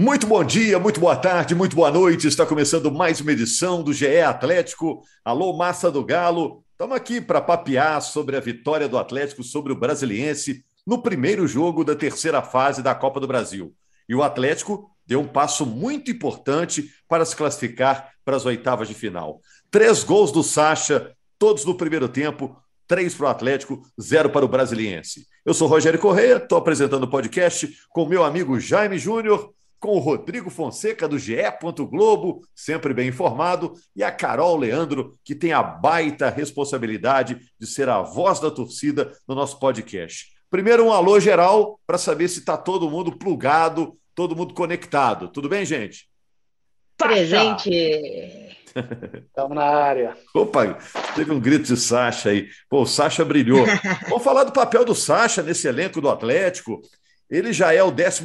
[0.00, 2.26] Muito bom dia, muito boa tarde, muito boa noite.
[2.26, 5.02] Está começando mais uma edição do GE Atlético.
[5.22, 6.64] Alô, massa do Galo.
[6.72, 11.84] Estamos aqui para papear sobre a vitória do Atlético sobre o Brasiliense no primeiro jogo
[11.84, 13.74] da terceira fase da Copa do Brasil.
[14.08, 18.94] E o Atlético deu um passo muito importante para se classificar para as oitavas de
[18.94, 19.42] final.
[19.70, 22.56] Três gols do Sacha, todos no primeiro tempo,
[22.88, 25.26] três para o Atlético, zero para o Brasiliense.
[25.44, 29.98] Eu sou Rogério Correia, estou apresentando o podcast com meu amigo Jaime Júnior com o
[29.98, 31.36] Rodrigo Fonseca do GE.
[31.90, 37.88] Globo, sempre bem informado, e a Carol Leandro, que tem a baita responsabilidade de ser
[37.88, 40.26] a voz da torcida no nosso podcast.
[40.50, 45.28] Primeiro, um alô geral para saber se está todo mundo plugado, todo mundo conectado.
[45.28, 46.08] Tudo bem, gente?
[46.98, 47.70] Presente!
[49.26, 50.16] Estamos na área.
[50.34, 50.78] Opa,
[51.14, 52.48] teve um grito de Sacha aí.
[52.68, 53.64] Pô, o Sacha brilhou.
[54.08, 56.80] Vamos falar do papel do Sacha nesse elenco do Atlético.
[57.30, 58.24] Ele já é o 12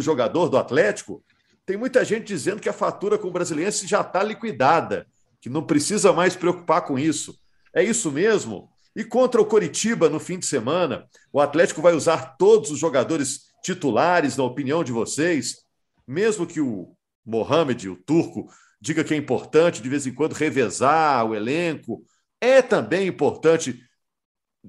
[0.00, 1.22] jogador do Atlético.
[1.64, 5.06] Tem muita gente dizendo que a fatura com o Brasiliense já está liquidada,
[5.40, 7.36] que não precisa mais preocupar com isso.
[7.74, 8.70] É isso mesmo?
[8.94, 13.46] E contra o Coritiba no fim de semana, o Atlético vai usar todos os jogadores
[13.62, 15.56] titulares, na opinião de vocês,
[16.06, 18.48] mesmo que o Mohamed, o turco,
[18.80, 22.04] diga que é importante de vez em quando revezar o elenco.
[22.40, 23.82] É também importante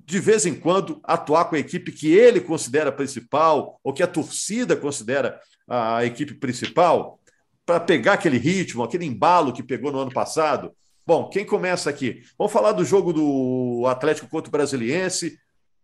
[0.05, 4.07] de vez em quando, atuar com a equipe que ele considera principal, ou que a
[4.07, 7.19] torcida considera a equipe principal,
[7.65, 10.71] para pegar aquele ritmo, aquele embalo que pegou no ano passado?
[11.05, 12.21] Bom, quem começa aqui?
[12.37, 15.37] Vamos falar do jogo do Atlético contra o Brasiliense.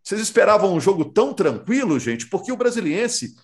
[0.03, 2.27] Vocês esperavam um jogo tão tranquilo, gente?
[2.27, 3.35] Porque o Brasiliense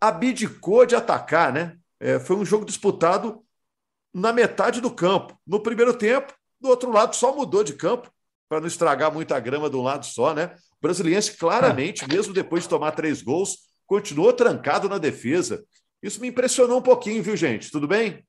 [0.00, 1.76] abdicou de atacar, né?
[1.98, 3.42] É, foi um jogo disputado
[4.14, 5.38] na metade do campo.
[5.46, 8.10] No primeiro tempo, do outro lado só mudou de campo
[8.48, 10.54] para não estragar muita grama de um lado só, né?
[10.72, 15.64] O Brasiliense, claramente, mesmo depois de tomar três gols, continuou trancado na defesa.
[16.02, 17.70] Isso me impressionou um pouquinho, viu, gente?
[17.70, 18.24] Tudo bem?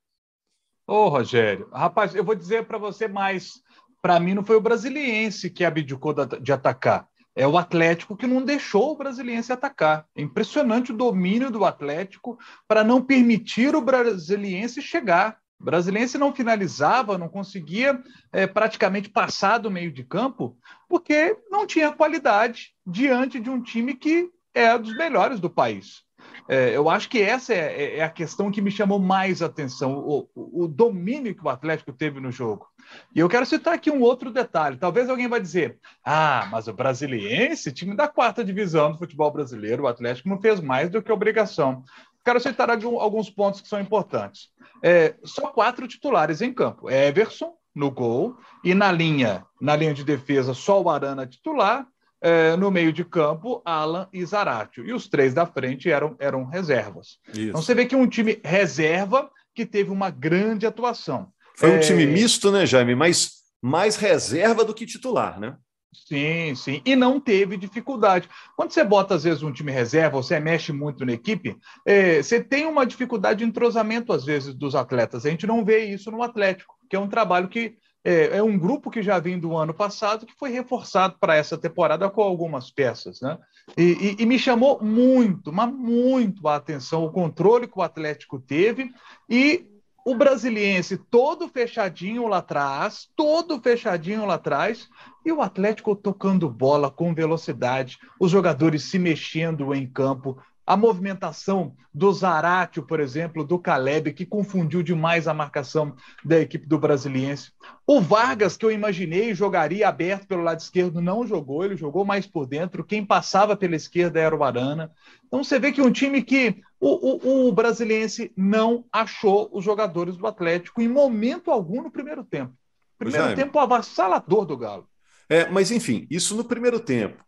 [0.85, 3.61] Ô, Rogério, rapaz, eu vou dizer para você mais.
[4.01, 7.07] Para mim, não foi o Brasiliense que abdicou de atacar.
[7.35, 10.07] É o Atlético que não deixou o Brasiliense atacar.
[10.15, 15.37] É impressionante o domínio do Atlético para não permitir o Brasiliense chegar.
[15.59, 18.01] O Brasiliense não finalizava, não conseguia
[18.31, 20.57] é, praticamente passar do meio de campo,
[20.87, 26.07] porque não tinha qualidade diante de um time que é dos melhores do país.
[26.47, 29.97] É, eu acho que essa é, é, é, a questão que me chamou mais atenção,
[29.97, 32.67] o, o, domínio que o Atlético teve no jogo.
[33.13, 34.77] E eu quero citar aqui um outro detalhe.
[34.77, 39.83] Talvez alguém vai dizer: ah, mas o Brasiliense, time da quarta divisão do futebol brasileiro,
[39.83, 41.83] o Atlético não fez mais do que obrigação.
[42.27, 44.49] Quero citar alguns pontos que são importantes.
[44.83, 46.89] É, só quatro titulares em campo.
[46.89, 51.87] Everson no gol e na linha, na linha de defesa, só o Arana titular.
[52.19, 54.85] É, no meio de campo, Alan e Zaratio.
[54.85, 57.19] E os três da frente eram, eram reservas.
[57.29, 57.41] Isso.
[57.43, 61.29] Então você vê que um time reserva que teve uma grande atuação.
[61.55, 61.79] Foi um é...
[61.79, 62.93] time misto, né, Jaime?
[62.93, 65.55] Mas mais reserva do que titular, né?
[65.93, 66.81] Sim, sim.
[66.85, 68.29] E não teve dificuldade.
[68.55, 72.43] Quando você bota, às vezes, um time reserva, você mexe muito na equipe, é, você
[72.43, 75.25] tem uma dificuldade de entrosamento, às vezes, dos atletas.
[75.25, 78.57] A gente não vê isso no Atlético, que é um trabalho que é, é um
[78.57, 82.71] grupo que já vem do ano passado, que foi reforçado para essa temporada com algumas
[82.71, 83.19] peças.
[83.19, 83.37] Né?
[83.77, 88.39] E, e, e me chamou muito, mas muito a atenção o controle que o Atlético
[88.39, 88.91] teve
[89.29, 89.65] e
[90.07, 94.87] o brasiliense todo fechadinho lá atrás, todo fechadinho lá atrás,
[95.25, 101.73] e o Atlético tocando bola com velocidade, os jogadores se mexendo em campo, a movimentação
[101.93, 105.95] do Zaratio, por exemplo, do Caleb, que confundiu demais a marcação
[106.25, 107.53] da equipe do Brasiliense.
[107.87, 112.27] O Vargas, que eu imaginei jogaria aberto pelo lado esquerdo, não jogou, ele jogou mais
[112.27, 112.83] por dentro.
[112.83, 114.91] Quem passava pela esquerda era o Arana.
[115.25, 120.17] Então você vê que um time que o, o, o Brasiliense não achou os jogadores
[120.17, 122.53] do Atlético em momento algum no primeiro tempo.
[122.99, 124.85] Primeiro tempo avassalador do Galo.
[125.29, 127.23] É, mas enfim, isso no primeiro tempo.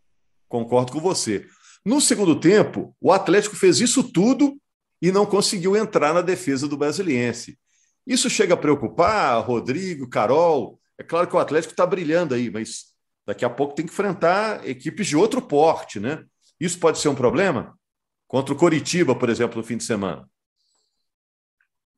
[0.46, 1.46] Concordo com você.
[1.84, 4.60] No segundo tempo, o Atlético fez isso tudo
[5.00, 7.58] e não conseguiu entrar na defesa do Brasiliense.
[8.06, 10.78] Isso chega a preocupar, Rodrigo, Carol.
[10.98, 12.86] É claro que o Atlético está brilhando aí, mas
[13.26, 16.24] daqui a pouco tem que enfrentar equipes de outro porte, né?
[16.58, 17.78] Isso pode ser um problema?
[18.28, 20.28] Contra o Coritiba, por exemplo, no fim de semana.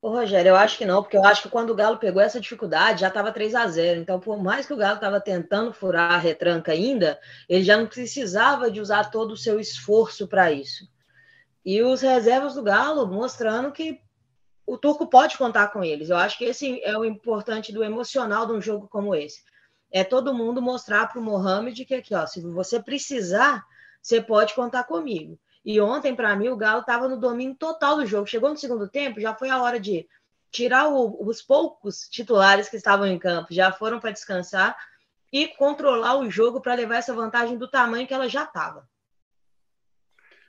[0.03, 2.41] Ô, Rogério, eu acho que não, porque eu acho que quando o Galo pegou essa
[2.41, 6.11] dificuldade, já estava 3 a 0 Então, por mais que o Galo estava tentando furar
[6.11, 10.89] a retranca ainda, ele já não precisava de usar todo o seu esforço para isso.
[11.65, 14.01] E os reservas do Galo mostrando que
[14.67, 16.11] o Turco pode contar com eles.
[16.11, 19.41] Eu acho que esse é o importante do emocional de um jogo como esse.
[19.89, 23.65] É todo mundo mostrar para o Mohamed que aqui, ó, se você precisar,
[24.03, 25.39] você pode contar comigo.
[25.65, 28.27] E ontem, para mim, o Galo estava no domínio total do jogo.
[28.27, 30.07] Chegou no segundo tempo, já foi a hora de
[30.51, 34.77] tirar o, os poucos titulares que estavam em campo, já foram para descansar
[35.33, 38.87] e controlar o jogo para levar essa vantagem do tamanho que ela já estava.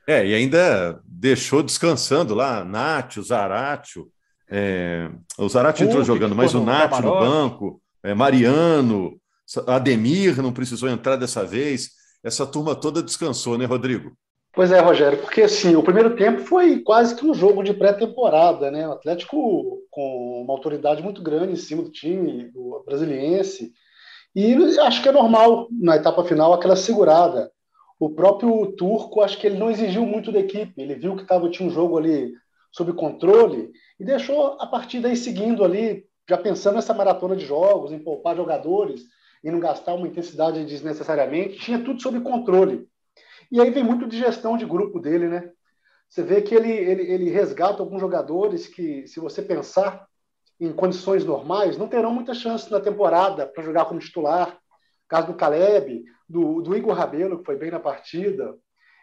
[0.06, 4.12] É, e ainda deixou descansando lá Nátio, Zaratio.
[4.50, 9.18] É, o Zaratio entrou jogando, mas o Nátio no banco, é, Mariano,
[9.66, 11.92] Ademir não precisou entrar dessa vez.
[12.22, 14.18] Essa turma toda descansou, né, Rodrigo?
[14.56, 18.70] Pois é, Rogério, porque assim, o primeiro tempo foi quase que um jogo de pré-temporada,
[18.70, 18.88] né?
[18.88, 23.74] O Atlético com uma autoridade muito grande em cima do time, do brasiliense.
[24.36, 27.52] E acho que é normal, na etapa final, aquela segurada.
[28.00, 30.80] O próprio Turco, acho que ele não exigiu muito da equipe.
[30.80, 32.32] Ele viu que tava, tinha um jogo ali
[32.72, 37.92] sob controle e deixou a partir daí seguindo ali, já pensando nessa maratona de jogos,
[37.92, 39.02] em poupar jogadores
[39.44, 41.58] e não gastar uma intensidade desnecessariamente.
[41.58, 42.88] Tinha tudo sob controle.
[43.52, 45.52] E aí vem muito de gestão de grupo dele, né?
[46.10, 50.06] Você vê que ele, ele, ele resgata alguns jogadores que, se você pensar
[50.60, 54.58] em condições normais, não terão muita chance na temporada para jogar como titular.
[55.08, 58.56] Caso do Caleb, do, do Igor Rabelo, que foi bem na partida.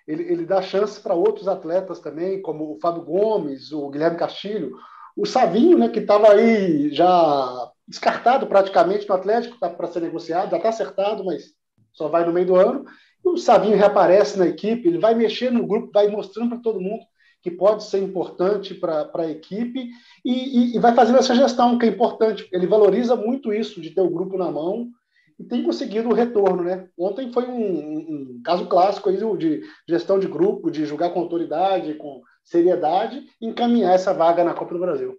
[0.06, 4.72] Ele, ele dá chance para outros atletas também, como o Fábio Gomes, o Guilherme Castilho,
[5.16, 10.50] o Savinho, né, que estava aí já descartado praticamente no Atlético, tá para ser negociado,
[10.50, 11.52] já está acertado, mas
[11.92, 12.84] só vai no meio do ano.
[13.24, 17.04] O Savinho reaparece na equipe, ele vai mexer no grupo, vai mostrando para todo mundo
[17.42, 19.88] que pode ser importante para a equipe
[20.24, 22.46] e, e, e, vai fazendo essa gestão que é importante.
[22.52, 24.88] Ele valoriza muito isso de ter o grupo na mão
[25.38, 26.86] e tem conseguido o retorno, né?
[26.98, 31.94] Ontem foi um, um caso clássico aí de gestão de grupo, de jogar com autoridade,
[31.94, 35.16] com seriedade, encaminhar essa vaga na Copa do Brasil.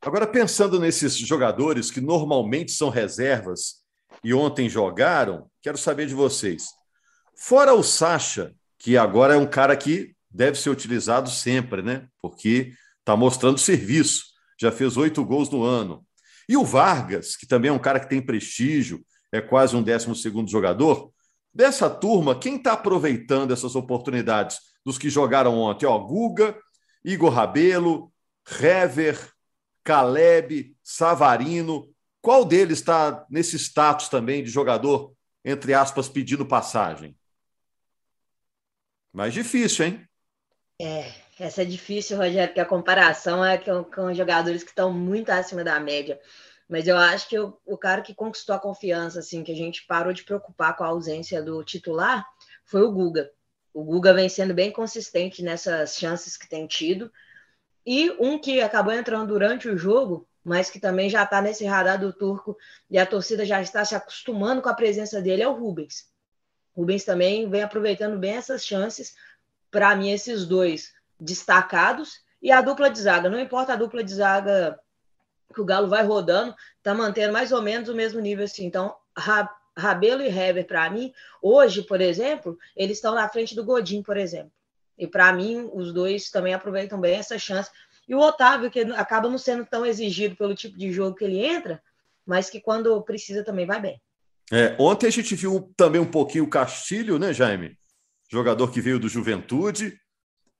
[0.00, 3.80] Agora pensando nesses jogadores que normalmente são reservas
[4.24, 6.79] e ontem jogaram, quero saber de vocês.
[7.42, 12.06] Fora o Sacha, que agora é um cara que deve ser utilizado sempre, né?
[12.20, 14.24] Porque está mostrando serviço,
[14.60, 16.06] já fez oito gols no ano.
[16.46, 19.02] E o Vargas, que também é um cara que tem prestígio,
[19.32, 21.10] é quase um décimo segundo jogador.
[21.52, 25.86] Dessa turma, quem está aproveitando essas oportunidades dos que jogaram ontem?
[25.86, 26.54] Ó, Guga,
[27.02, 28.12] Igor Rabelo,
[28.60, 29.18] Hever,
[29.82, 31.88] Caleb, Savarino.
[32.20, 37.16] Qual deles está nesse status também de jogador, entre aspas, pedindo passagem?
[39.12, 40.08] Mais difícil, hein?
[40.80, 45.30] É, essa é difícil, Rogério, porque a comparação é com, com jogadores que estão muito
[45.30, 46.18] acima da média.
[46.68, 49.86] Mas eu acho que o, o cara que conquistou a confiança, assim, que a gente
[49.86, 52.24] parou de preocupar com a ausência do titular,
[52.64, 53.30] foi o Guga.
[53.74, 57.12] O Guga vem sendo bem consistente nessas chances que tem tido.
[57.84, 61.98] E um que acabou entrando durante o jogo, mas que também já está nesse radar
[61.98, 62.56] do turco
[62.88, 66.09] e a torcida já está se acostumando com a presença dele, é o Rubens.
[66.76, 69.14] Rubens também vem aproveitando bem essas chances.
[69.70, 72.20] Para mim, esses dois destacados.
[72.42, 74.78] E a dupla de zaga, não importa a dupla de zaga
[75.52, 78.64] que o Galo vai rodando, tá mantendo mais ou menos o mesmo nível assim.
[78.64, 78.96] Então,
[79.76, 81.12] Rabelo e Hever, para mim,
[81.42, 84.52] hoje, por exemplo, eles estão na frente do Godin, por exemplo.
[84.96, 87.70] E para mim, os dois também aproveitam bem essa chance.
[88.06, 91.44] E o Otávio, que acaba não sendo tão exigido pelo tipo de jogo que ele
[91.44, 91.82] entra,
[92.24, 94.00] mas que quando precisa também vai bem.
[94.52, 97.78] É, ontem a gente viu também um pouquinho o Castilho, né, Jaime?
[98.30, 99.96] Jogador que veio do Juventude,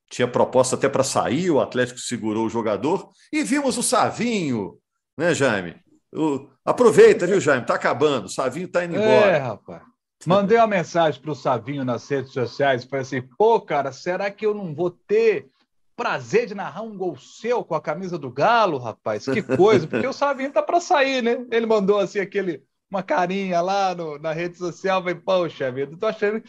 [0.08, 3.10] tinha proposta até para sair, o Atlético segurou o jogador.
[3.32, 4.78] E vimos o Savinho,
[5.16, 5.76] né, Jaime?
[6.12, 6.49] O...
[6.64, 7.66] Aproveita, viu, Jaime?
[7.66, 9.30] Tá acabando, o Savinho tá indo embora.
[9.30, 9.82] É, rapaz.
[10.26, 14.44] Mandei uma mensagem para o Savinho nas redes sociais, falei assim, pô, cara, será que
[14.44, 15.49] eu não vou ter
[15.97, 19.25] prazer de narrar um gol seu com a camisa do Galo, rapaz?
[19.25, 21.44] Que coisa, porque o Savinho tá para sair, né?
[21.50, 26.06] Ele mandou assim aquele uma carinha lá no, na rede social, falei, poxa vida, tô
[26.06, 26.42] achando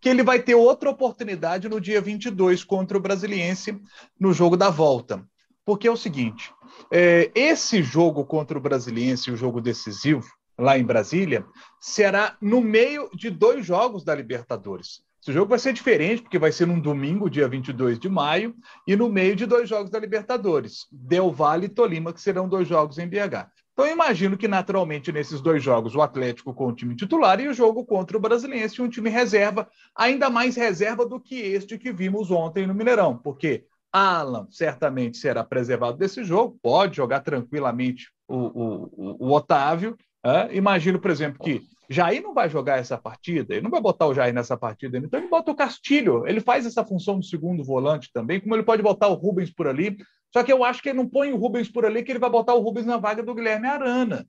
[0.00, 3.80] que ele vai ter outra oportunidade no dia 22 contra o Brasiliense
[4.20, 5.26] no jogo da volta.
[5.64, 6.52] Porque é o seguinte,
[6.92, 10.24] é, esse jogo contra o Brasiliense, o jogo decisivo,
[10.56, 11.44] lá em Brasília,
[11.80, 15.02] será no meio de dois jogos da Libertadores.
[15.20, 18.54] Esse jogo vai ser diferente, porque vai ser num domingo, dia 22 de maio,
[18.86, 22.68] e no meio de dois jogos da Libertadores, Del Valle e Tolima, que serão dois
[22.68, 23.50] jogos em BH.
[23.76, 27.46] Então, eu imagino que, naturalmente, nesses dois jogos, o Atlético com o time titular e
[27.46, 31.92] o jogo contra o Brasiliense, um time reserva, ainda mais reserva do que este que
[31.92, 38.36] vimos ontem no Mineirão, porque Alan certamente será preservado desse jogo, pode jogar tranquilamente o,
[38.36, 39.94] o, o Otávio.
[40.24, 40.56] É?
[40.56, 44.14] Imagino, por exemplo, que Jair não vai jogar essa partida, ele não vai botar o
[44.14, 48.10] Jair nessa partida, então ele bota o Castilho, ele faz essa função do segundo volante
[48.10, 49.98] também, como ele pode botar o Rubens por ali,
[50.36, 52.28] só que eu acho que ele não põe o Rubens por ali, que ele vai
[52.28, 54.28] botar o Rubens na vaga do Guilherme Arana.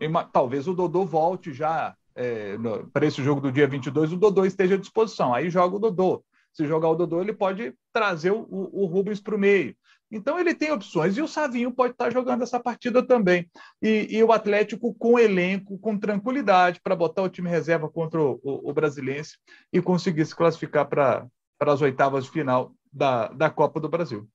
[0.00, 2.56] E, talvez o Dodô volte já é,
[2.92, 5.34] para esse jogo do dia 22, o Dodô esteja à disposição.
[5.34, 6.22] Aí joga o Dodô.
[6.52, 9.74] Se jogar o Dodô, ele pode trazer o, o Rubens para o meio.
[10.12, 11.16] Então ele tem opções.
[11.16, 13.50] E o Savinho pode estar jogando essa partida também.
[13.82, 18.38] E, e o Atlético com elenco, com tranquilidade, para botar o time reserva contra o,
[18.44, 19.38] o, o Brasiliense
[19.72, 24.28] e conseguir se classificar para as oitavas de final da, da Copa do Brasil.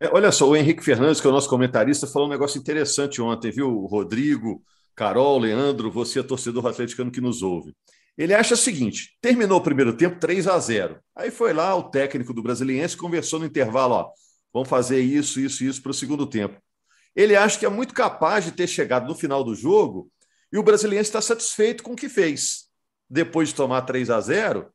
[0.00, 3.20] É, olha só, o Henrique Fernandes, que é o nosso comentarista, falou um negócio interessante
[3.20, 4.62] ontem, viu, Rodrigo,
[4.94, 7.74] Carol, Leandro, você, torcedor atleticano que nos ouve.
[8.16, 11.84] Ele acha o seguinte: terminou o primeiro tempo 3 a 0 Aí foi lá o
[11.84, 14.10] técnico do Brasiliense conversou no intervalo: ó,
[14.52, 16.60] vamos fazer isso, isso isso para o segundo tempo.
[17.14, 20.10] Ele acha que é muito capaz de ter chegado no final do jogo
[20.52, 22.68] e o Brasiliense está satisfeito com o que fez.
[23.08, 24.68] Depois de tomar 3 a 0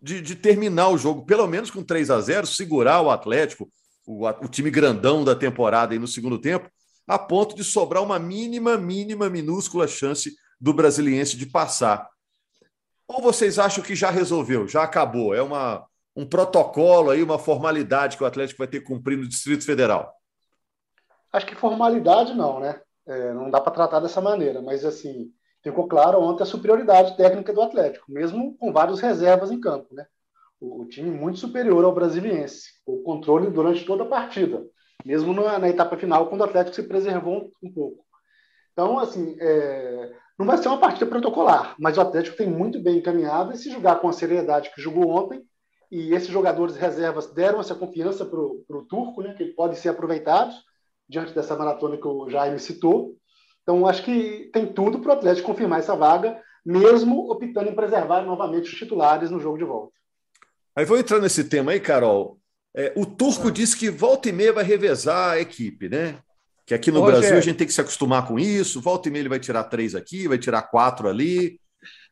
[0.00, 3.70] de, de terminar o jogo, pelo menos com 3 a 0 segurar o Atlético,
[4.08, 6.70] o, o time grandão da temporada aí no segundo tempo,
[7.06, 12.08] a ponto de sobrar uma mínima, mínima, minúscula chance do Brasiliense de passar.
[13.06, 15.34] Ou vocês acham que já resolveu, já acabou?
[15.34, 15.86] É uma,
[16.16, 20.14] um protocolo aí, uma formalidade que o Atlético vai ter que cumprir no Distrito Federal?
[21.30, 22.80] Acho que formalidade não, né?
[23.06, 25.30] É, não dá para tratar dessa maneira, mas assim,
[25.62, 30.06] ficou claro ontem a superioridade técnica do Atlético, mesmo com várias reservas em campo, né?
[30.60, 34.64] O, o time muito superior ao brasiliense, o controle durante toda a partida,
[35.04, 38.04] mesmo na, na etapa final, quando o Atlético se preservou um, um pouco.
[38.72, 42.98] Então, assim, é, não vai ser uma partida protocolar, mas o Atlético tem muito bem
[42.98, 45.42] encaminhado e se jogar com a seriedade que jogou ontem,
[45.90, 50.54] e esses jogadores reservas deram essa confiança para o Turco, né, que podem ser aproveitados
[51.08, 53.16] diante dessa maratona que o Jaime citou.
[53.62, 58.22] Então, acho que tem tudo para o Atlético confirmar essa vaga, mesmo optando em preservar
[58.22, 59.97] novamente os titulares no jogo de volta.
[60.78, 62.38] Aí vou entrar nesse tema aí, Carol.
[62.72, 66.20] É, o Turco disse que volta e meia vai revezar a equipe, né?
[66.64, 68.80] Que aqui no Brasil a gente tem que se acostumar com isso.
[68.80, 71.60] Volta e meia ele vai tirar três aqui, vai tirar quatro ali.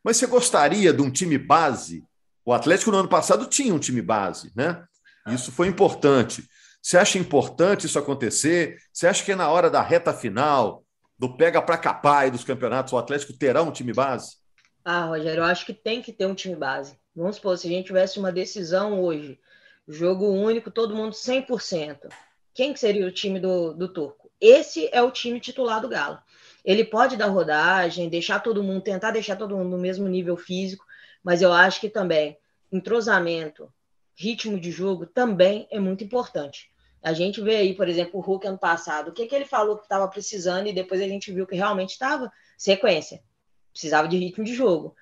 [0.03, 2.03] Mas você gostaria de um time base?
[2.45, 4.83] O Atlético no ano passado tinha um time base, né?
[5.29, 6.43] Isso foi importante.
[6.83, 8.79] Você acha importante isso acontecer?
[8.93, 10.83] Você acha que é na hora da reta final,
[11.17, 14.39] do pega para capar dos campeonatos, o Atlético terá um time base?
[14.85, 16.99] Ah, Rogério, eu acho que tem que ter um time base.
[17.17, 19.41] Vamos supor, se a gente tivesse uma decisão hoje,
[19.89, 22.13] jogo único, todo mundo 100%,
[22.53, 24.27] quem que seria o time do, do Turco?
[24.41, 26.19] esse é o time titular do Galo.
[26.65, 30.85] Ele pode dar rodagem, deixar todo mundo, tentar deixar todo mundo no mesmo nível físico,
[31.23, 32.37] mas eu acho que também
[32.71, 33.73] entrosamento,
[34.15, 36.71] ritmo de jogo também é muito importante.
[37.03, 39.77] A gente vê aí, por exemplo, o Hulk ano passado, o que, que ele falou
[39.77, 43.23] que estava precisando e depois a gente viu que realmente estava sequência.
[43.71, 44.97] Precisava de ritmo de jogo.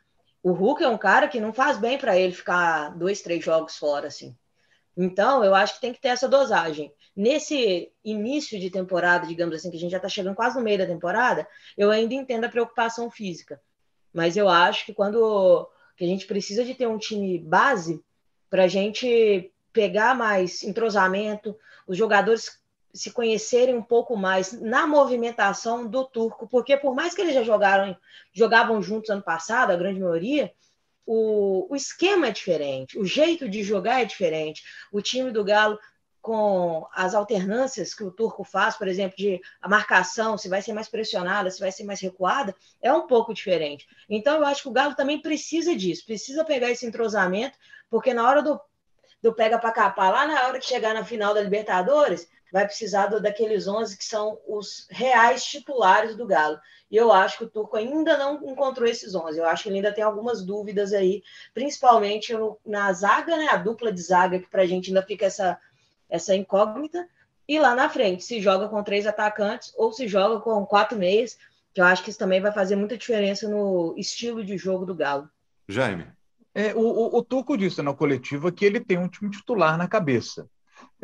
[0.45, 3.79] O Hulk é um cara que não faz bem para ele ficar dois, três jogos
[3.79, 4.37] fora, assim.
[4.95, 6.93] Então, eu acho que tem que ter essa dosagem.
[7.17, 10.77] Nesse início de temporada, digamos assim, que a gente já está chegando quase no meio
[10.77, 11.49] da temporada,
[11.79, 13.59] eu ainda entendo a preocupação física.
[14.13, 18.05] Mas eu acho que quando que a gente precisa de ter um time base
[18.51, 22.61] para a gente pegar mais entrosamento, os jogadores
[22.95, 27.43] se conhecerem um pouco mais na movimentação do turco, porque por mais que eles já
[27.43, 27.97] jogaram,
[28.33, 30.53] jogavam juntos ano passado, a grande maioria,
[31.05, 34.63] o, o esquema é diferente, o jeito de jogar é diferente.
[34.93, 35.79] O time do Galo
[36.23, 40.73] com as alternâncias que o Turco faz, por exemplo, de a marcação, se vai ser
[40.73, 43.87] mais pressionada, se vai ser mais recuada, é um pouco diferente.
[44.09, 47.59] Então, eu acho que o Galo também precisa disso, precisa pegar esse entrosamento,
[47.91, 48.59] porque na hora do,
[49.21, 53.09] do pega para capar, lá na hora que chegar na final da Libertadores, vai precisar
[53.09, 56.57] do, daqueles 11 que são os reais titulares do Galo.
[56.89, 59.37] E eu acho que o Turco ainda não encontrou esses 11.
[59.37, 63.49] Eu acho que ele ainda tem algumas dúvidas aí, principalmente no, na zaga, né?
[63.49, 65.59] A dupla de zaga, que para a gente ainda fica essa,
[66.09, 67.09] essa incógnita.
[67.49, 71.37] E lá na frente, se joga com três atacantes ou se joga com quatro meias,
[71.75, 74.95] que eu acho que isso também vai fazer muita diferença no estilo de jogo do
[74.95, 75.29] Galo.
[75.69, 76.07] Jaime.
[76.55, 79.89] É, o, o, o Turco disse na coletiva que ele tem um time titular na
[79.89, 80.49] cabeça.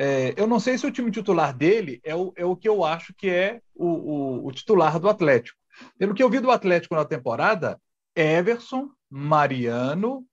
[0.03, 2.83] É, eu não sei se o time titular dele é o, é o que eu
[2.83, 5.59] acho que é o, o, o titular do Atlético.
[5.99, 7.79] Pelo que eu vi do Atlético na temporada,
[8.17, 10.27] Everson, Mariano,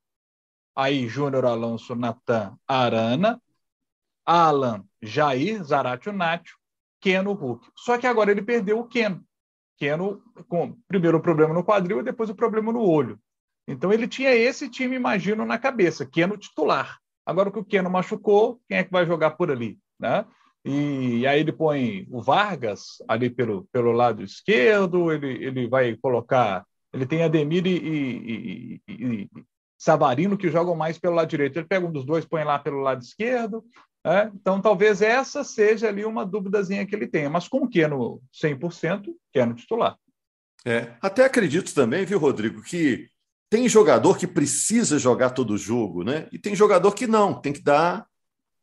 [0.74, 3.42] aí Júnior Alonso, Natan, Arana,
[4.26, 6.58] Alan, Jair, Zaratio Nacho,
[7.02, 7.70] Keno, Hulk.
[7.76, 9.22] Só que agora ele perdeu o Keno.
[9.78, 13.20] Keno, com primeiro o problema no quadril e depois o problema no olho.
[13.68, 17.02] Então ele tinha esse time, imagino, na cabeça, Keno titular.
[17.28, 19.78] Agora que o Keno machucou, quem é que vai jogar por ali?
[20.00, 20.26] Né?
[20.64, 26.66] E aí ele põe o Vargas ali pelo, pelo lado esquerdo, ele, ele vai colocar.
[26.94, 29.30] Ele tem Ademir e, e, e, e
[29.78, 31.60] Savarino que jogam mais pelo lado direito.
[31.60, 33.62] Ele pega um dos dois, põe lá pelo lado esquerdo.
[34.06, 34.32] Né?
[34.34, 37.30] Então, talvez essa seja ali uma duvidazinha que ele tenha.
[37.30, 39.98] Mas com o Keno 100%, Keno titular.
[40.66, 43.10] É, até acredito também, viu, Rodrigo, que
[43.50, 46.28] tem jogador que precisa jogar todo o jogo, né?
[46.32, 48.06] E tem jogador que não, tem que dar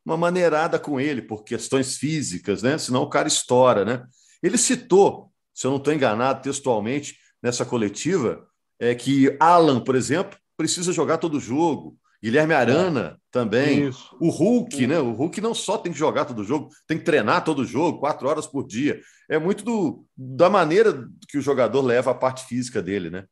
[0.05, 2.77] uma maneirada com ele por questões físicas, né?
[2.77, 4.05] Senão o cara estoura, né?
[4.43, 8.47] Ele citou, se eu não estou enganado textualmente, nessa coletiva,
[8.79, 11.97] é que Alan, por exemplo, precisa jogar todo o jogo.
[12.23, 13.21] Guilherme Arana é.
[13.31, 13.89] também.
[13.89, 14.17] Isso.
[14.21, 14.99] O Hulk, né?
[14.99, 17.67] O Hulk não só tem que jogar todo o jogo, tem que treinar todo o
[17.67, 19.01] jogo, quatro horas por dia.
[19.29, 23.25] É muito do, da maneira que o jogador leva a parte física dele, né?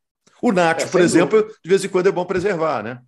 [0.43, 1.59] O Nacho, é, por exemplo, dúvida.
[1.63, 3.01] de vez em quando é bom preservar, né?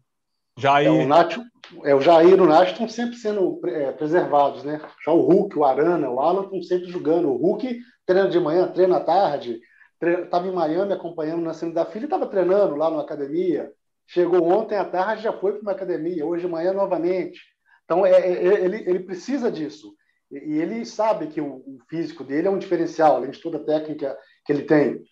[0.57, 0.87] Jair.
[0.87, 1.43] É, o, Nacho,
[1.85, 4.81] é, o Jair e o Nacho estão sempre sendo é, preservados, né?
[5.05, 7.29] Já o Hulk, o Arana, o Alan estão sempre jogando.
[7.29, 9.61] O Hulk treina de manhã, treina à tarde.
[10.01, 13.73] Estava em Miami acompanhando o nascimento da filha e estava treinando lá na academia.
[14.07, 17.41] Chegou ontem à tarde, já foi para uma academia, hoje de manhã novamente.
[17.85, 19.95] Então, é, é, é, ele, ele precisa disso.
[20.31, 23.59] E, e ele sabe que o, o, físico dele é um diferencial, além de toda
[23.59, 25.03] a técnica que ele tem.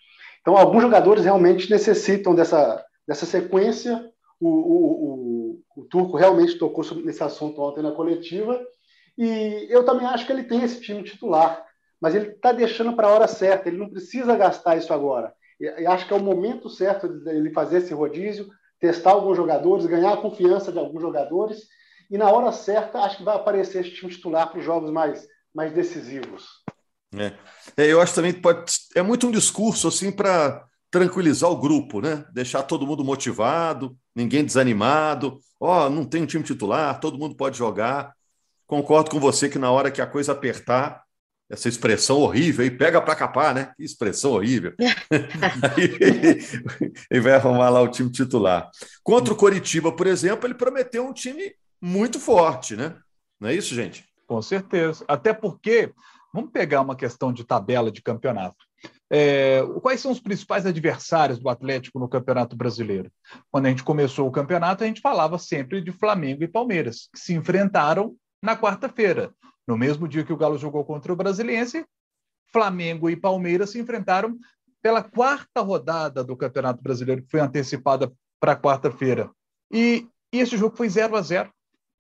[0.43, 4.11] Então, alguns jogadores realmente necessitam dessa, dessa sequência.
[4.41, 8.61] O, o, o, o Turco realmente tocou nesse assunto ontem na coletiva.
[9.17, 11.65] E eu também acho que ele tem esse time titular,
[12.01, 15.33] mas ele está deixando para a hora certa, ele não precisa gastar isso agora.
[15.61, 18.49] E, acho que é o momento certo de ele fazer esse rodízio,
[18.81, 21.69] testar alguns jogadores, ganhar a confiança de alguns jogadores,
[22.11, 25.27] e na hora certa acho que vai aparecer esse time titular para os jogos mais,
[25.55, 26.63] mais decisivos.
[27.17, 27.33] É.
[27.77, 27.93] é.
[27.93, 28.65] eu acho também que pode,
[28.95, 32.25] é muito um discurso assim para tranquilizar o grupo, né?
[32.33, 35.41] Deixar todo mundo motivado, ninguém desanimado.
[35.59, 38.13] Ó, oh, não tem um time titular, todo mundo pode jogar.
[38.67, 41.03] Concordo com você que na hora que a coisa apertar,
[41.51, 43.73] essa expressão horrível, e pega para capar, né?
[43.77, 44.75] Que expressão horrível.
[45.77, 46.39] aí,
[47.11, 48.71] ele vai arrumar lá o time titular.
[49.03, 52.97] Contra o Coritiba, por exemplo, ele prometeu um time muito forte, né?
[53.39, 54.05] Não é isso, gente?
[54.27, 55.05] Com certeza.
[55.07, 55.93] Até porque,
[56.33, 58.65] vamos pegar uma questão de tabela de campeonato.
[59.11, 63.13] É, quais são os principais adversários do Atlético no Campeonato Brasileiro?
[63.51, 67.21] Quando a gente começou o campeonato, a gente falava sempre de Flamengo e Palmeiras, que
[67.21, 69.33] se enfrentaram na quarta-feira.
[69.69, 71.85] No mesmo dia que o Galo jogou contra o Brasiliense,
[72.51, 74.37] Flamengo e Palmeiras se enfrentaram
[74.83, 79.31] pela quarta rodada do Campeonato Brasileiro, que foi antecipada para quarta-feira.
[79.73, 81.53] E, e, esse jogo foi 0 a 0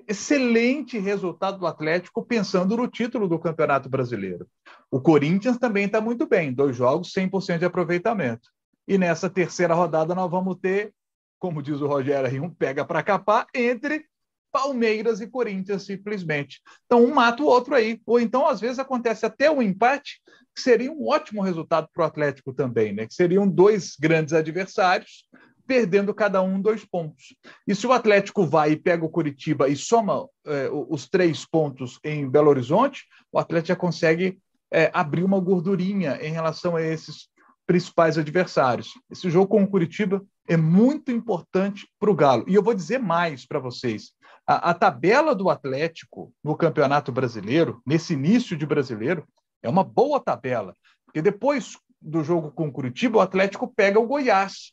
[0.06, 4.46] Excelente resultado do Atlético, pensando no título do Campeonato Brasileiro.
[4.90, 8.48] O Corinthians também está muito bem, dois jogos, 100% de aproveitamento.
[8.86, 10.92] E nessa terceira rodada nós vamos ter,
[11.38, 14.04] como diz o Rogério, um pega para capar entre
[14.52, 16.60] Palmeiras e Corinthians, simplesmente.
[16.84, 18.00] Então, um mata o outro aí.
[18.04, 20.20] Ou então, às vezes, acontece até um empate,
[20.54, 23.06] que seria um ótimo resultado para o Atlético também, né?
[23.06, 25.24] Que seriam dois grandes adversários,
[25.66, 27.34] perdendo cada um dois pontos.
[27.66, 31.98] E se o Atlético vai e pega o Curitiba e soma é, os três pontos
[32.04, 34.38] em Belo Horizonte, o Atlético já consegue
[34.72, 37.28] é, abrir uma gordurinha em relação a esses
[37.66, 38.92] principais adversários.
[39.10, 42.44] Esse jogo com o Curitiba é muito importante para o Galo.
[42.48, 44.12] E eu vou dizer mais para vocês.
[44.46, 49.24] A, a, tabela do Atlético no Campeonato Brasileiro, nesse início de brasileiro,
[49.62, 50.74] é uma boa tabela.
[51.06, 54.72] Porque depois do jogo com o Curitiba, o Atlético pega o Goiás,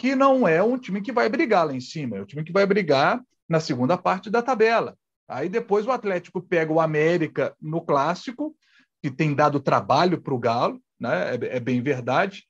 [0.00, 2.50] que não é um time que vai brigar lá em cima, é o time que
[2.50, 4.96] vai brigar na segunda parte da tabela.
[5.28, 8.56] Aí depois o Atlético pega o América no clássico,
[9.02, 11.34] que tem dado trabalho para o Galo, né?
[11.34, 12.48] É, é, bem verdade.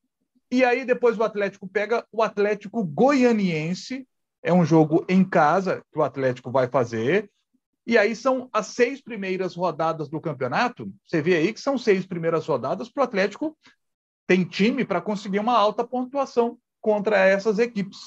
[0.48, 4.06] E aí depois o Atlético pega o Atlético Goianiense,
[4.44, 7.28] é um jogo em casa que o Atlético vai fazer.
[7.84, 10.88] E aí são as seis primeiras rodadas do campeonato.
[11.04, 13.58] Você vê aí que são seis primeiras rodadas para o Atlético
[14.24, 17.98] tem time para conseguir uma alta pontuação contra essas equipes.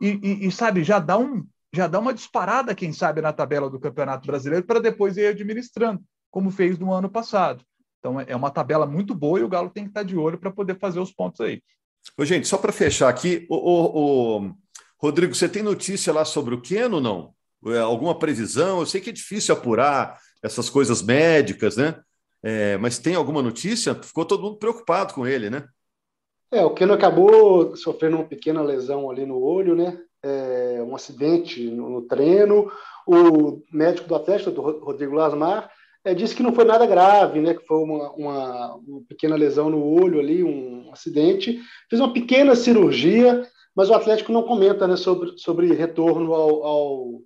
[0.00, 3.70] E, e, e, sabe, já dá um já dá uma disparada, quem sabe, na tabela
[3.70, 7.64] do Campeonato Brasileiro para depois ir administrando, como fez no ano passado.
[8.00, 10.50] Então é uma tabela muito boa e o Galo tem que estar de olho para
[10.50, 11.62] poder fazer os pontos aí.
[12.18, 14.54] Ô, gente, só para fechar aqui, o, o, o,
[14.98, 17.34] Rodrigo, você tem notícia lá sobre o Keno, não?
[17.66, 18.80] É, alguma previsão?
[18.80, 22.00] Eu sei que é difícil apurar essas coisas médicas, né?
[22.42, 23.94] É, mas tem alguma notícia?
[23.94, 25.66] Ficou todo mundo preocupado com ele, né?
[26.52, 29.98] É, o Keno acabou sofrendo uma pequena lesão ali no olho, né?
[30.22, 32.70] É, um acidente no, no, treino.
[33.06, 35.70] O médico do Atlético, do Rodrigo Lasmar,
[36.04, 37.54] é, disse que não foi nada grave, né?
[37.54, 41.60] Que foi uma, uma, uma pequena lesão no olho ali, um acidente.
[41.88, 47.22] Fez uma pequena cirurgia mas o Atlético não comenta né, sobre, sobre retorno ao, ao,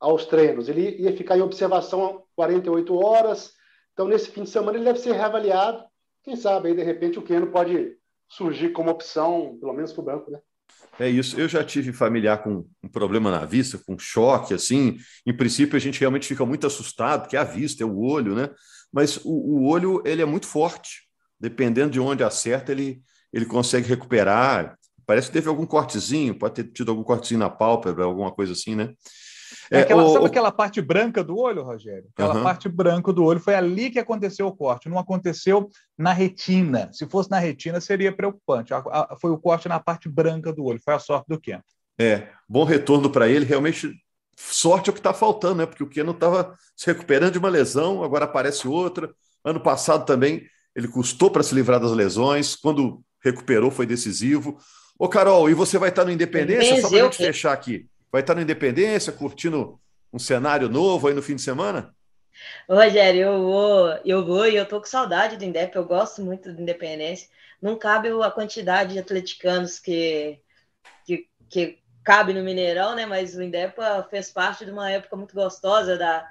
[0.00, 0.68] aos treinos.
[0.68, 3.52] Ele ia ficar em observação 48 horas,
[3.92, 5.84] então nesse fim de semana ele deve ser reavaliado.
[6.22, 7.96] Quem sabe aí, de repente, o Keno pode
[8.28, 10.38] surgir como opção, pelo menos para o banco, né?
[10.98, 11.38] É isso.
[11.40, 14.98] Eu já tive familiar com um problema na vista, com choque, assim.
[15.24, 18.34] Em princípio, a gente realmente fica muito assustado, porque é a vista, é o olho,
[18.34, 18.50] né?
[18.92, 21.08] Mas o, o olho, ele é muito forte.
[21.38, 23.00] Dependendo de onde acerta, ele,
[23.32, 24.76] ele consegue recuperar
[25.08, 28.74] Parece que teve algum cortezinho, pode ter tido algum cortezinho na pálpebra, alguma coisa assim,
[28.74, 28.92] né?
[29.70, 30.26] É, aquela, o, sabe o...
[30.26, 32.08] aquela parte branca do olho, Rogério?
[32.14, 32.42] Aquela uhum.
[32.42, 36.90] parte branca do olho, foi ali que aconteceu o corte, não aconteceu na retina.
[36.92, 38.72] Se fosse na retina, seria preocupante.
[38.72, 41.60] A, a, foi o corte na parte branca do olho, foi a sorte do Ken.
[41.98, 43.92] É, bom retorno para ele, realmente
[44.36, 45.66] sorte é o que está faltando, né?
[45.66, 49.10] Porque o Ken não estava se recuperando de uma lesão, agora aparece outra.
[49.44, 54.58] Ano passado também ele custou para se livrar das lesões, quando recuperou foi decisivo.
[54.96, 56.80] Ô, Carol, e você vai estar no Independência?
[56.80, 57.86] Só para a gente fechar aqui.
[58.10, 59.80] Vai estar no Independência, curtindo
[60.12, 61.94] um cenário novo aí no fim de semana?
[62.68, 66.52] Rogério, eu vou, eu vou e eu tô com saudade do Indep, eu gosto muito
[66.52, 67.28] do Independência.
[67.60, 70.40] Não cabe a quantidade de atleticanos que,
[71.04, 73.04] que, que cabe no Mineirão, né?
[73.04, 76.26] Mas o Indepa fez parte de uma época muito gostosa da,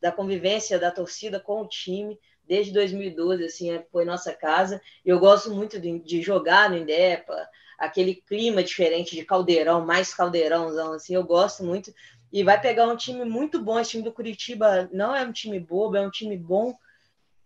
[0.00, 2.18] da convivência da torcida com o time.
[2.46, 4.80] Desde 2012, assim, é, foi nossa casa.
[5.04, 10.92] Eu gosto muito de, de jogar no Indepa, aquele clima diferente de caldeirão, mais caldeirãozão,
[10.92, 11.92] assim, eu gosto muito.
[12.32, 15.58] E vai pegar um time muito bom, esse time do Curitiba não é um time
[15.58, 16.76] bobo, é um time bom.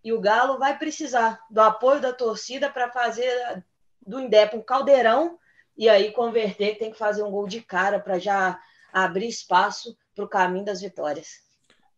[0.03, 3.63] E o Galo vai precisar do apoio da torcida para fazer
[4.07, 5.39] do Indep um caldeirão
[5.77, 8.61] e aí converter, tem que fazer um gol de cara para já
[8.93, 11.41] abrir espaço para o caminho das vitórias.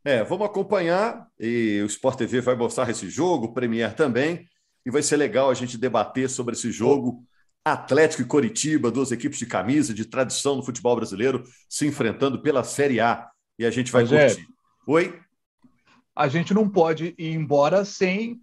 [0.05, 4.49] É, vamos acompanhar e o Sport TV vai mostrar esse jogo, o Premier também,
[4.85, 7.25] e vai ser legal a gente debater sobre esse jogo.
[7.65, 12.65] Atlético e Coritiba, duas equipes de camisa, de tradição no futebol brasileiro, se enfrentando pela
[12.65, 13.29] Série A.
[13.57, 14.43] E a gente vai Mas é, curtir.
[14.43, 15.21] É, Oi?
[16.17, 18.41] A gente não pode ir embora sem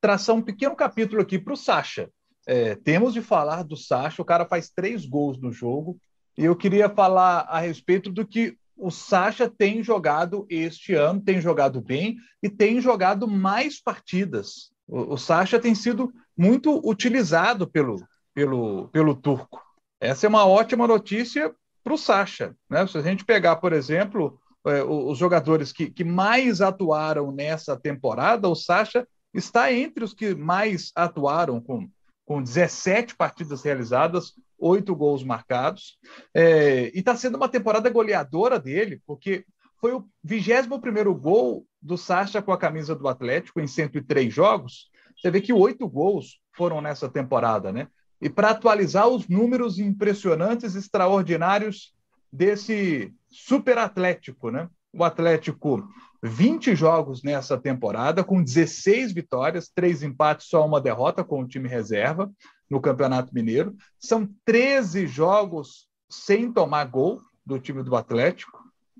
[0.00, 2.08] traçar um pequeno capítulo aqui para o Sacha.
[2.46, 5.98] É, temos de falar do Sacha, o cara faz três gols no jogo,
[6.36, 11.40] e eu queria falar a respeito do que o Sacha tem jogado este ano, tem
[11.40, 14.70] jogado bem e tem jogado mais partidas.
[14.86, 17.96] O, o Sacha tem sido muito utilizado pelo,
[18.32, 19.60] pelo, pelo turco.
[20.00, 22.54] Essa é uma ótima notícia para o Sacha.
[22.70, 22.86] Né?
[22.86, 28.48] Se a gente pegar, por exemplo, é, os jogadores que, que mais atuaram nessa temporada,
[28.48, 31.88] o Sacha está entre os que mais atuaram, com,
[32.24, 35.98] com 17 partidas realizadas, oito gols marcados.
[36.34, 39.44] É, e está sendo uma temporada goleadora dele, porque
[39.80, 44.90] foi o 21 gol do Sacha com a camisa do Atlético em 103 jogos.
[45.16, 47.88] Você vê que oito gols foram nessa temporada, né?
[48.20, 51.94] e para atualizar os números impressionantes, extraordinários
[52.32, 54.68] desse super Atlético, né?
[54.92, 55.88] O Atlético,
[56.22, 61.68] 20 jogos nessa temporada, com 16 vitórias, três empates, só uma derrota com o time
[61.68, 62.30] reserva
[62.68, 63.76] no Campeonato Mineiro.
[63.98, 68.58] São 13 jogos sem tomar gol do time do Atlético,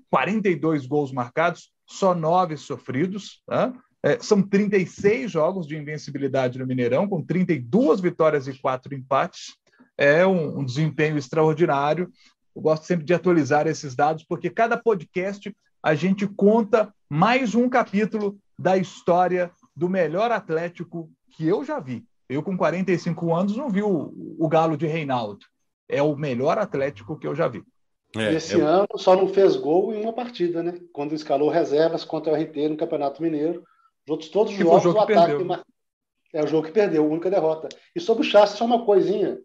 [0.09, 3.41] 42 gols marcados, só nove sofridos.
[3.47, 3.73] Né?
[4.01, 9.55] É, são 36 jogos de invencibilidade no Mineirão, com 32 vitórias e quatro empates.
[9.97, 12.09] É um, um desempenho extraordinário.
[12.55, 15.53] Eu gosto sempre de atualizar esses dados, porque cada podcast
[15.83, 22.05] a gente conta mais um capítulo da história do melhor Atlético que eu já vi.
[22.27, 25.45] Eu, com 45 anos, não vi o, o Galo de Reinaldo.
[25.87, 27.63] É o melhor Atlético que eu já vi.
[28.15, 28.63] É, esse é...
[28.63, 30.79] ano só não fez gol em uma partida, né?
[30.93, 33.63] Quando escalou reservas contra o RT no Campeonato Mineiro.
[34.05, 35.63] Os outros todos os jogos, o, o ataque
[36.33, 37.69] é o jogo que perdeu, a única derrota.
[37.95, 39.39] E sobre o Chassi, só uma coisinha,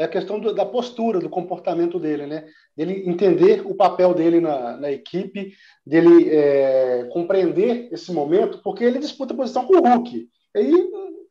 [0.00, 2.46] é a questão do, da postura, do comportamento dele, né?
[2.76, 5.52] Ele entender o papel dele na, na equipe,
[5.84, 10.26] dele é, compreender esse momento, porque ele disputa a posição com o Hulk.
[10.56, 10.72] Aí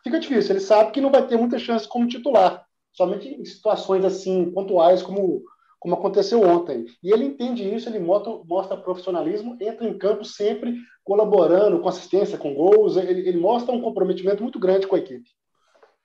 [0.04, 4.06] fica difícil, ele sabe que não vai ter muita chance como titular, somente em situações
[4.06, 5.42] assim pontuais como
[5.80, 6.86] como aconteceu ontem.
[7.02, 12.38] E ele entende isso, ele mostra, mostra profissionalismo, entra em campo sempre colaborando com assistência,
[12.38, 15.30] com gols, ele, ele mostra um comprometimento muito grande com a equipe.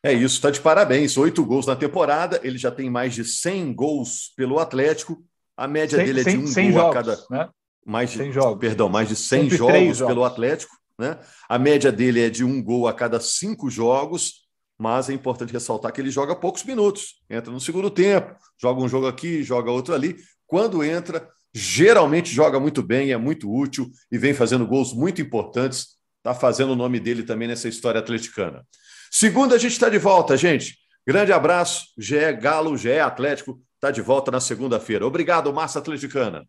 [0.04, 1.16] É isso, está de parabéns.
[1.16, 5.24] Oito gols na temporada, ele já tem mais de 100 gols pelo Atlético.
[5.56, 7.24] A média 100, dele é de um 100 gol jogos, a cada.
[7.30, 7.48] Né?
[7.86, 8.60] Mais de, jogos.
[8.60, 10.76] Perdão, mais de 100 jogos, jogos pelo Atlético.
[10.98, 11.18] Né?
[11.48, 14.44] A média dele é de um gol a cada cinco jogos
[14.78, 17.22] mas é importante ressaltar que ele joga poucos minutos.
[17.30, 20.16] Entra no segundo tempo, joga um jogo aqui, joga outro ali.
[20.46, 25.96] Quando entra, geralmente joga muito bem, é muito útil e vem fazendo gols muito importantes.
[26.18, 28.66] Está fazendo o nome dele também nessa história atleticana.
[29.16, 30.76] Segunda, a gente está de volta, gente.
[31.06, 31.86] Grande abraço.
[31.96, 35.06] GE Galo, GE Atlético está de volta na segunda-feira.
[35.06, 36.44] Obrigado, Massa Atleticana.